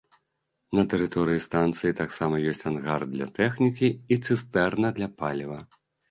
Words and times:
На 0.77 0.83
тэрыторыі 0.91 1.41
станцыі 1.47 1.95
таксама 1.99 2.39
ёсць 2.51 2.65
ангар 2.71 3.01
для 3.11 3.27
тэхнікі 3.39 3.87
і 4.15 4.17
цыстэрны 4.25 4.89
для 4.97 5.09
паліва. 5.21 5.59